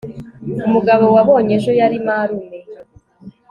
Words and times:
umugabo 0.67 1.05
wabonye 1.15 1.51
ejo 1.59 1.71
yari 1.81 1.97
marume 2.07 2.57